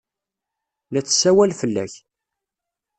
La 0.91 1.01
tessawal 1.05 1.51
fell-ak. 1.59 1.93